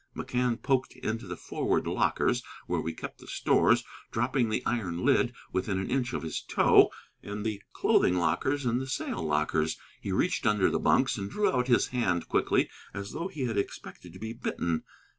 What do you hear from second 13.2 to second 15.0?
he expected to be bitten.